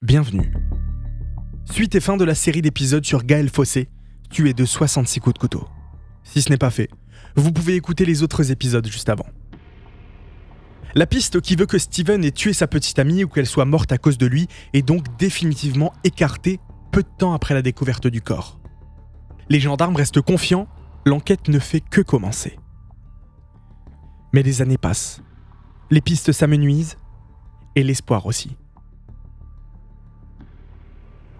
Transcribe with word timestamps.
Bienvenue. 0.00 0.52
Suite 1.64 1.96
et 1.96 2.00
fin 2.00 2.16
de 2.16 2.22
la 2.22 2.36
série 2.36 2.62
d'épisodes 2.62 3.04
sur 3.04 3.24
Gaël 3.24 3.48
Fossé, 3.48 3.88
tué 4.30 4.54
de 4.54 4.64
66 4.64 5.18
coups 5.18 5.34
de 5.34 5.38
couteau. 5.40 5.68
Si 6.22 6.40
ce 6.40 6.50
n'est 6.50 6.56
pas 6.56 6.70
fait, 6.70 6.88
vous 7.34 7.50
pouvez 7.50 7.74
écouter 7.74 8.04
les 8.04 8.22
autres 8.22 8.52
épisodes 8.52 8.86
juste 8.86 9.08
avant. 9.08 9.26
La 10.94 11.04
piste 11.04 11.40
qui 11.40 11.56
veut 11.56 11.66
que 11.66 11.78
Steven 11.78 12.24
ait 12.24 12.30
tué 12.30 12.52
sa 12.52 12.68
petite 12.68 13.00
amie 13.00 13.24
ou 13.24 13.28
qu'elle 13.28 13.48
soit 13.48 13.64
morte 13.64 13.90
à 13.90 13.98
cause 13.98 14.18
de 14.18 14.26
lui 14.26 14.46
est 14.72 14.82
donc 14.82 15.04
définitivement 15.18 15.92
écartée 16.04 16.60
peu 16.92 17.02
de 17.02 17.08
temps 17.18 17.32
après 17.32 17.54
la 17.54 17.62
découverte 17.62 18.06
du 18.06 18.22
corps. 18.22 18.60
Les 19.48 19.58
gendarmes 19.58 19.96
restent 19.96 20.22
confiants, 20.22 20.68
l'enquête 21.06 21.48
ne 21.48 21.58
fait 21.58 21.80
que 21.80 22.02
commencer. 22.02 22.56
Mais 24.32 24.44
les 24.44 24.62
années 24.62 24.78
passent, 24.78 25.22
les 25.90 26.00
pistes 26.00 26.30
s'amenuisent 26.30 26.98
et 27.74 27.82
l'espoir 27.82 28.26
aussi. 28.26 28.56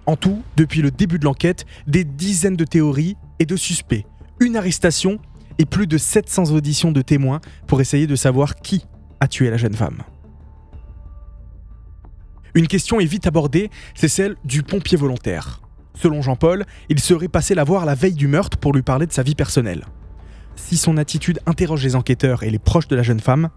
En 0.09 0.17
tout, 0.17 0.43
depuis 0.57 0.81
le 0.81 0.91
début 0.91 1.19
de 1.19 1.27
l'enquête, 1.27 1.67
des 1.87 2.03
dizaines 2.03 2.57
de 2.57 2.65
théories 2.65 3.19
et 3.41 3.45
de 3.45 3.57
suspects, 3.57 4.07
une 4.41 4.57
arrestation 4.57 5.19
et 5.59 5.67
plus 5.67 5.87
de 5.87 5.99
700 5.99 6.53
auditions 6.53 6.93
de 6.93 7.03
témoins 7.03 7.43
pour 7.67 7.83
essayer 7.83 8.07
de 8.07 8.17
savoir 8.17 8.57
qui 8.57 8.87
a 9.21 9.29
tué 9.29 9.51
la 9.51 9.59
jeune 9.59 9.75
femme. 9.75 10.03
Une 12.55 12.69
question 12.69 13.01
est 13.01 13.05
vite 13.05 13.27
abordée, 13.27 13.69
c'est 13.95 14.09
celle 14.09 14.37
du 14.47 14.63
pompier 14.63 14.97
volontaire. 14.97 15.61
Selon 15.95 16.23
Jean-Paul, 16.23 16.65
il 16.89 17.01
serait 17.01 17.29
passé 17.29 17.55
la 17.55 17.65
voir 17.65 17.85
la 17.85 17.95
veille 17.95 18.15
du 18.15 18.29
meurtre 18.29 18.57
pour 18.57 18.73
lui 18.73 18.83
parler 18.83 19.07
de 19.07 19.13
sa 19.13 19.23
vie 19.23 19.35
personnelle. 19.35 19.85
Si 20.57 20.79
son 20.79 20.97
attitude 20.97 21.41
interroge 21.45 21.85
les 21.85 21.97
enquêteurs 21.97 22.45
et 22.45 22.51
les 22.51 22.59
proches 22.59 22.89
de 22.89 22.97
la 22.97 23.03
jeune 23.03 23.21
femme, 23.21 23.51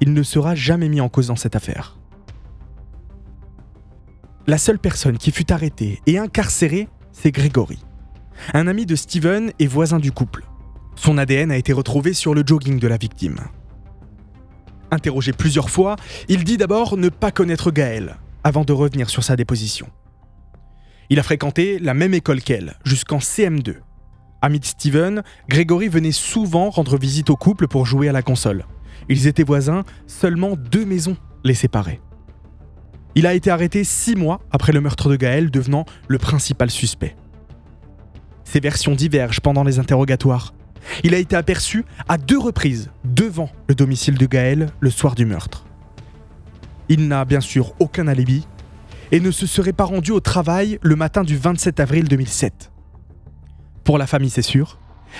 il 0.00 0.12
ne 0.12 0.22
sera 0.22 0.54
jamais 0.54 0.88
mis 0.88 1.00
en 1.00 1.08
cause 1.08 1.26
dans 1.26 1.34
cette 1.34 1.56
affaire. 1.56 1.97
La 4.48 4.56
seule 4.56 4.78
personne 4.78 5.18
qui 5.18 5.30
fut 5.30 5.52
arrêtée 5.52 6.00
et 6.06 6.16
incarcérée, 6.16 6.88
c'est 7.12 7.32
Grégory, 7.32 7.84
un 8.54 8.66
ami 8.66 8.86
de 8.86 8.96
Steven 8.96 9.52
et 9.58 9.66
voisin 9.66 9.98
du 9.98 10.10
couple. 10.10 10.46
Son 10.96 11.18
ADN 11.18 11.50
a 11.50 11.58
été 11.58 11.74
retrouvé 11.74 12.14
sur 12.14 12.32
le 12.32 12.42
jogging 12.46 12.78
de 12.78 12.88
la 12.88 12.96
victime. 12.96 13.40
Interrogé 14.90 15.34
plusieurs 15.34 15.68
fois, 15.68 15.96
il 16.30 16.44
dit 16.44 16.56
d'abord 16.56 16.96
ne 16.96 17.10
pas 17.10 17.30
connaître 17.30 17.70
Gaël, 17.70 18.16
avant 18.42 18.64
de 18.64 18.72
revenir 18.72 19.10
sur 19.10 19.22
sa 19.22 19.36
déposition. 19.36 19.86
Il 21.10 21.20
a 21.20 21.22
fréquenté 21.22 21.78
la 21.78 21.92
même 21.92 22.14
école 22.14 22.40
qu'elle, 22.40 22.78
jusqu'en 22.86 23.18
CM2. 23.18 23.74
Ami 24.40 24.60
de 24.60 24.64
Steven, 24.64 25.24
Grégory 25.50 25.88
venait 25.88 26.10
souvent 26.10 26.70
rendre 26.70 26.96
visite 26.96 27.28
au 27.28 27.36
couple 27.36 27.68
pour 27.68 27.84
jouer 27.84 28.08
à 28.08 28.12
la 28.12 28.22
console. 28.22 28.64
Ils 29.10 29.26
étaient 29.26 29.44
voisins, 29.44 29.84
seulement 30.06 30.56
deux 30.56 30.86
maisons 30.86 31.18
les 31.44 31.52
séparaient. 31.52 32.00
Il 33.14 33.26
a 33.26 33.34
été 33.34 33.50
arrêté 33.50 33.84
six 33.84 34.14
mois 34.14 34.40
après 34.50 34.72
le 34.72 34.80
meurtre 34.80 35.10
de 35.10 35.16
Gaël, 35.16 35.50
devenant 35.50 35.84
le 36.06 36.18
principal 36.18 36.70
suspect. 36.70 37.16
Ses 38.44 38.60
versions 38.60 38.94
divergent 38.94 39.40
pendant 39.40 39.64
les 39.64 39.78
interrogatoires. 39.78 40.54
Il 41.04 41.14
a 41.14 41.18
été 41.18 41.36
aperçu 41.36 41.84
à 42.08 42.16
deux 42.16 42.38
reprises 42.38 42.90
devant 43.04 43.50
le 43.68 43.74
domicile 43.74 44.16
de 44.16 44.26
Gaël 44.26 44.70
le 44.80 44.90
soir 44.90 45.14
du 45.14 45.26
meurtre. 45.26 45.66
Il 46.88 47.08
n'a 47.08 47.24
bien 47.24 47.40
sûr 47.40 47.74
aucun 47.78 48.08
alibi 48.08 48.46
et 49.12 49.20
ne 49.20 49.30
se 49.30 49.46
serait 49.46 49.72
pas 49.72 49.84
rendu 49.84 50.12
au 50.12 50.20
travail 50.20 50.78
le 50.82 50.96
matin 50.96 51.24
du 51.24 51.36
27 51.36 51.80
avril 51.80 52.08
2007. 52.08 52.70
Pour 53.84 53.98
la 53.98 54.06
famille, 54.06 54.30
c'est 54.30 54.42
sûr, 54.42 54.78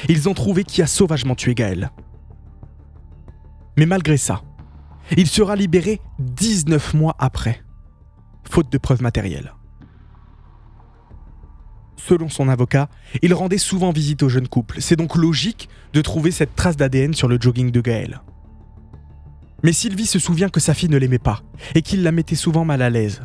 ils 0.08 0.28
ont 0.28 0.34
trouvé 0.34 0.64
qui 0.64 0.82
a 0.82 0.86
sauvagement 0.86 1.34
tué 1.34 1.54
Gaël. 1.54 1.90
Mais 3.76 3.86
malgré 3.86 4.16
ça, 4.16 4.42
il 5.16 5.26
sera 5.26 5.56
libéré 5.56 6.00
19 6.18 6.94
mois 6.94 7.16
après 7.18 7.62
faute 8.48 8.70
de 8.70 8.78
preuves 8.78 9.02
matérielles. 9.02 9.52
Selon 11.96 12.28
son 12.28 12.48
avocat, 12.48 12.88
il 13.22 13.34
rendait 13.34 13.58
souvent 13.58 13.90
visite 13.90 14.22
au 14.22 14.28
jeune 14.28 14.48
couple. 14.48 14.80
C'est 14.80 14.96
donc 14.96 15.16
logique 15.16 15.68
de 15.92 16.00
trouver 16.00 16.30
cette 16.30 16.54
trace 16.54 16.76
d'ADN 16.76 17.12
sur 17.12 17.28
le 17.28 17.38
jogging 17.40 17.70
de 17.70 17.80
Gaël. 17.80 18.22
Mais 19.62 19.72
Sylvie 19.72 20.06
se 20.06 20.18
souvient 20.18 20.48
que 20.48 20.60
sa 20.60 20.74
fille 20.74 20.88
ne 20.88 20.96
l'aimait 20.96 21.18
pas 21.18 21.42
et 21.74 21.82
qu'il 21.82 22.02
la 22.02 22.12
mettait 22.12 22.36
souvent 22.36 22.64
mal 22.64 22.82
à 22.82 22.90
l'aise. 22.90 23.22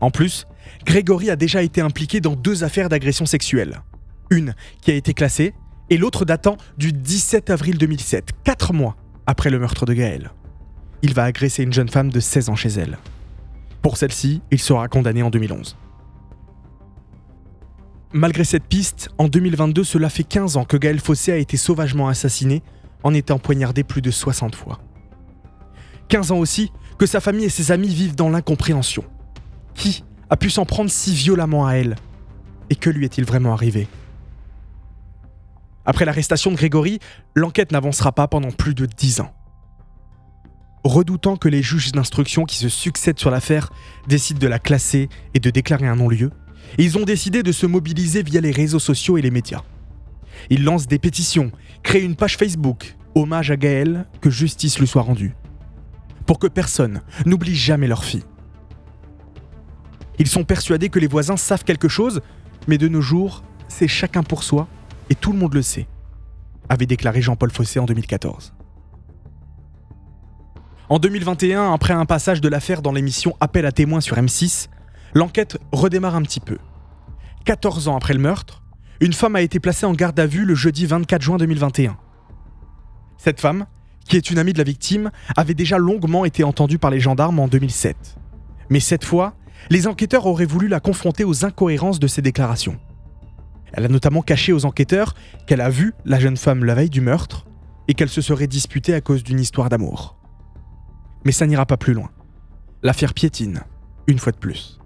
En 0.00 0.10
plus, 0.10 0.46
Grégory 0.84 1.30
a 1.30 1.36
déjà 1.36 1.62
été 1.62 1.80
impliqué 1.80 2.20
dans 2.20 2.34
deux 2.34 2.64
affaires 2.64 2.88
d'agression 2.88 3.26
sexuelle. 3.26 3.82
Une 4.30 4.54
qui 4.80 4.90
a 4.90 4.94
été 4.94 5.14
classée 5.14 5.54
et 5.90 5.98
l'autre 5.98 6.24
datant 6.24 6.56
du 6.78 6.92
17 6.92 7.50
avril 7.50 7.78
2007, 7.78 8.30
quatre 8.42 8.72
mois 8.72 8.96
après 9.26 9.50
le 9.50 9.58
meurtre 9.58 9.86
de 9.86 9.92
Gaël. 9.92 10.32
Il 11.02 11.12
va 11.12 11.24
agresser 11.24 11.62
une 11.62 11.72
jeune 11.72 11.88
femme 11.88 12.10
de 12.10 12.20
16 12.20 12.48
ans 12.48 12.56
chez 12.56 12.70
elle. 12.70 12.98
Pour 13.84 13.98
celle-ci, 13.98 14.40
il 14.50 14.58
sera 14.58 14.88
condamné 14.88 15.22
en 15.22 15.28
2011. 15.28 15.76
Malgré 18.14 18.42
cette 18.42 18.64
piste, 18.64 19.10
en 19.18 19.28
2022, 19.28 19.84
cela 19.84 20.08
fait 20.08 20.24
15 20.24 20.56
ans 20.56 20.64
que 20.64 20.78
Gaël 20.78 20.98
Fossé 20.98 21.32
a 21.32 21.36
été 21.36 21.58
sauvagement 21.58 22.08
assassiné 22.08 22.62
en 23.02 23.12
étant 23.12 23.38
poignardé 23.38 23.84
plus 23.84 24.00
de 24.00 24.10
60 24.10 24.54
fois. 24.54 24.80
15 26.08 26.32
ans 26.32 26.38
aussi 26.38 26.72
que 26.96 27.04
sa 27.04 27.20
famille 27.20 27.44
et 27.44 27.50
ses 27.50 27.72
amis 27.72 27.94
vivent 27.94 28.14
dans 28.14 28.30
l'incompréhension. 28.30 29.04
Qui 29.74 30.02
a 30.30 30.38
pu 30.38 30.48
s'en 30.48 30.64
prendre 30.64 30.90
si 30.90 31.14
violemment 31.14 31.66
à 31.66 31.74
elle? 31.74 31.96
Et 32.70 32.76
que 32.76 32.88
lui 32.88 33.04
est-il 33.04 33.26
vraiment 33.26 33.52
arrivé? 33.52 33.86
Après 35.84 36.06
l'arrestation 36.06 36.50
de 36.50 36.56
Grégory, 36.56 37.00
l'enquête 37.34 37.70
n'avancera 37.70 38.12
pas 38.12 38.28
pendant 38.28 38.50
plus 38.50 38.74
de 38.74 38.86
10 38.86 39.20
ans 39.20 39.34
redoutant 40.84 41.36
que 41.36 41.48
les 41.48 41.62
juges 41.62 41.92
d'instruction 41.92 42.44
qui 42.44 42.56
se 42.56 42.68
succèdent 42.68 43.18
sur 43.18 43.30
l'affaire 43.30 43.70
décident 44.06 44.38
de 44.38 44.46
la 44.46 44.58
classer 44.58 45.08
et 45.32 45.40
de 45.40 45.50
déclarer 45.50 45.86
un 45.86 45.96
non-lieu, 45.96 46.30
ils 46.78 46.98
ont 46.98 47.04
décidé 47.04 47.42
de 47.42 47.52
se 47.52 47.66
mobiliser 47.66 48.22
via 48.22 48.40
les 48.40 48.50
réseaux 48.50 48.78
sociaux 48.78 49.16
et 49.16 49.22
les 49.22 49.30
médias. 49.30 49.62
Ils 50.50 50.64
lancent 50.64 50.86
des 50.86 50.98
pétitions, 50.98 51.52
créent 51.82 52.02
une 52.02 52.16
page 52.16 52.36
Facebook, 52.36 52.96
hommage 53.14 53.50
à 53.50 53.56
Gaël, 53.56 54.06
que 54.20 54.30
justice 54.30 54.78
lui 54.78 54.86
soit 54.86 55.02
rendue. 55.02 55.34
Pour 56.26 56.38
que 56.38 56.46
personne 56.46 57.02
n'oublie 57.26 57.54
jamais 57.54 57.86
leur 57.86 58.04
fille. 58.04 58.24
Ils 60.18 60.28
sont 60.28 60.44
persuadés 60.44 60.88
que 60.88 60.98
les 60.98 61.06
voisins 61.06 61.36
savent 61.36 61.64
quelque 61.64 61.88
chose, 61.88 62.20
mais 62.68 62.78
de 62.78 62.88
nos 62.88 63.00
jours, 63.00 63.42
c'est 63.68 63.88
chacun 63.88 64.22
pour 64.22 64.42
soi 64.42 64.68
et 65.10 65.14
tout 65.14 65.32
le 65.32 65.38
monde 65.38 65.54
le 65.54 65.62
sait, 65.62 65.86
avait 66.68 66.86
déclaré 66.86 67.20
Jean-Paul 67.20 67.50
Fossé 67.50 67.78
en 67.78 67.84
2014. 67.84 68.54
En 70.94 71.00
2021, 71.00 71.72
après 71.72 71.92
un 71.92 72.04
passage 72.04 72.40
de 72.40 72.48
l'affaire 72.48 72.80
dans 72.80 72.92
l'émission 72.92 73.34
Appel 73.40 73.66
à 73.66 73.72
témoins 73.72 74.00
sur 74.00 74.16
M6, 74.16 74.68
l'enquête 75.12 75.58
redémarre 75.72 76.14
un 76.14 76.22
petit 76.22 76.38
peu. 76.38 76.58
14 77.46 77.88
ans 77.88 77.96
après 77.96 78.14
le 78.14 78.20
meurtre, 78.20 78.62
une 79.00 79.12
femme 79.12 79.34
a 79.34 79.40
été 79.40 79.58
placée 79.58 79.86
en 79.86 79.92
garde 79.92 80.20
à 80.20 80.26
vue 80.26 80.44
le 80.44 80.54
jeudi 80.54 80.86
24 80.86 81.20
juin 81.20 81.36
2021. 81.36 81.96
Cette 83.18 83.40
femme, 83.40 83.66
qui 84.08 84.16
est 84.16 84.30
une 84.30 84.38
amie 84.38 84.52
de 84.52 84.58
la 84.58 84.62
victime, 84.62 85.10
avait 85.36 85.54
déjà 85.54 85.78
longuement 85.78 86.24
été 86.24 86.44
entendue 86.44 86.78
par 86.78 86.92
les 86.92 87.00
gendarmes 87.00 87.40
en 87.40 87.48
2007. 87.48 87.96
Mais 88.70 88.78
cette 88.78 89.04
fois, 89.04 89.34
les 89.70 89.88
enquêteurs 89.88 90.26
auraient 90.26 90.46
voulu 90.46 90.68
la 90.68 90.78
confronter 90.78 91.24
aux 91.24 91.44
incohérences 91.44 91.98
de 91.98 92.06
ses 92.06 92.22
déclarations. 92.22 92.78
Elle 93.72 93.86
a 93.86 93.88
notamment 93.88 94.22
caché 94.22 94.52
aux 94.52 94.64
enquêteurs 94.64 95.16
qu'elle 95.48 95.60
a 95.60 95.70
vu 95.70 95.92
la 96.04 96.20
jeune 96.20 96.36
femme 96.36 96.62
la 96.62 96.76
veille 96.76 96.88
du 96.88 97.00
meurtre 97.00 97.46
et 97.88 97.94
qu'elle 97.94 98.08
se 98.08 98.20
serait 98.20 98.46
disputée 98.46 98.94
à 98.94 99.00
cause 99.00 99.24
d'une 99.24 99.40
histoire 99.40 99.68
d'amour. 99.68 100.20
Mais 101.24 101.32
ça 101.32 101.46
n'ira 101.46 101.66
pas 101.66 101.76
plus 101.76 101.94
loin. 101.94 102.10
L'affaire 102.82 103.14
piétine, 103.14 103.62
une 104.06 104.18
fois 104.18 104.32
de 104.32 104.38
plus. 104.38 104.78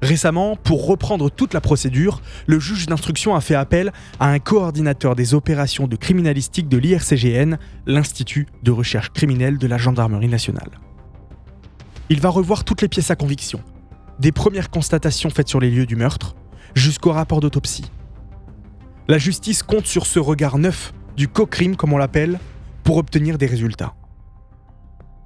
Récemment, 0.00 0.54
pour 0.54 0.86
reprendre 0.86 1.28
toute 1.28 1.54
la 1.54 1.60
procédure, 1.60 2.22
le 2.46 2.60
juge 2.60 2.86
d'instruction 2.86 3.34
a 3.34 3.40
fait 3.40 3.56
appel 3.56 3.92
à 4.20 4.28
un 4.28 4.38
coordinateur 4.38 5.16
des 5.16 5.34
opérations 5.34 5.88
de 5.88 5.96
criminalistique 5.96 6.68
de 6.68 6.76
l'IRCGN, 6.76 7.56
l'Institut 7.86 8.46
de 8.62 8.70
recherche 8.70 9.10
criminelle 9.10 9.58
de 9.58 9.66
la 9.66 9.76
Gendarmerie 9.76 10.28
nationale. 10.28 10.70
Il 12.10 12.20
va 12.20 12.28
revoir 12.28 12.62
toutes 12.64 12.80
les 12.80 12.88
pièces 12.88 13.10
à 13.10 13.16
conviction, 13.16 13.60
des 14.20 14.30
premières 14.30 14.70
constatations 14.70 15.30
faites 15.30 15.48
sur 15.48 15.58
les 15.58 15.70
lieux 15.70 15.86
du 15.86 15.96
meurtre, 15.96 16.36
jusqu'au 16.74 17.10
rapport 17.10 17.40
d'autopsie. 17.40 17.90
La 19.08 19.18
justice 19.18 19.64
compte 19.64 19.86
sur 19.86 20.06
ce 20.06 20.20
regard 20.20 20.58
neuf 20.58 20.92
du 21.16 21.26
co-crime, 21.26 21.74
comme 21.74 21.92
on 21.92 21.98
l'appelle, 21.98 22.38
pour 22.84 22.98
obtenir 22.98 23.36
des 23.36 23.46
résultats. 23.46 23.94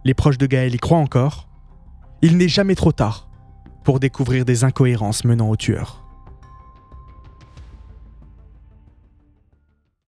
Les 0.04 0.14
proches 0.14 0.38
de 0.38 0.46
Gaël 0.46 0.74
y 0.74 0.78
croient 0.78 0.98
encore. 0.98 1.48
Il 2.22 2.36
n'est 2.36 2.48
jamais 2.48 2.74
trop 2.74 2.92
tard 2.92 3.28
pour 3.84 4.00
découvrir 4.00 4.44
des 4.44 4.64
incohérences 4.64 5.24
menant 5.24 5.48
au 5.48 5.56
tueur. 5.56 6.01